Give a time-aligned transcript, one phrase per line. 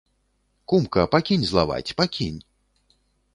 [0.71, 2.41] Кумка, пакінь злаваць, пакінь.